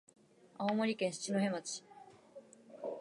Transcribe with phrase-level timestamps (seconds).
[0.57, 1.83] 青森県七戸町